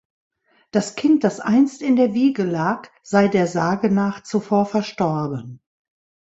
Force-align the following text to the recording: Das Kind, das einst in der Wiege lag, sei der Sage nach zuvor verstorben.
Das 0.71 0.95
Kind, 0.95 1.23
das 1.23 1.39
einst 1.39 1.83
in 1.83 1.95
der 1.95 2.15
Wiege 2.15 2.41
lag, 2.43 2.89
sei 3.03 3.27
der 3.27 3.45
Sage 3.45 3.91
nach 3.91 4.23
zuvor 4.23 4.65
verstorben. 4.65 5.61